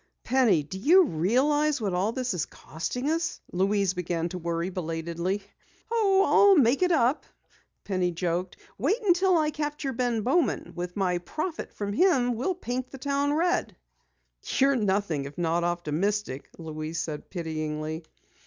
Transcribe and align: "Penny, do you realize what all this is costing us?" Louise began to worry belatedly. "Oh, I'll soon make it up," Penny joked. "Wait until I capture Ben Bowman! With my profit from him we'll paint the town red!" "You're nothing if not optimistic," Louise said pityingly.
"Penny, 0.23 0.63
do 0.63 0.79
you 0.79 1.03
realize 1.03 1.79
what 1.79 1.93
all 1.93 2.11
this 2.11 2.33
is 2.33 2.47
costing 2.47 3.07
us?" 3.11 3.39
Louise 3.51 3.93
began 3.93 4.29
to 4.29 4.39
worry 4.39 4.71
belatedly. 4.71 5.43
"Oh, 5.91 6.23
I'll 6.25 6.55
soon 6.55 6.63
make 6.63 6.81
it 6.81 6.91
up," 6.91 7.23
Penny 7.83 8.09
joked. 8.09 8.57
"Wait 8.79 8.99
until 9.03 9.37
I 9.37 9.51
capture 9.51 9.93
Ben 9.93 10.21
Bowman! 10.21 10.73
With 10.75 10.97
my 10.97 11.19
profit 11.19 11.71
from 11.71 11.93
him 11.93 12.33
we'll 12.33 12.55
paint 12.55 12.89
the 12.89 12.97
town 12.97 13.33
red!" 13.33 13.75
"You're 14.57 14.75
nothing 14.75 15.25
if 15.25 15.37
not 15.37 15.63
optimistic," 15.63 16.49
Louise 16.57 16.99
said 16.99 17.29
pityingly. 17.29 18.03